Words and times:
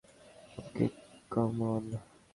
Okay, 0.57 0.85
come 1.31 1.57
on! 1.69 1.85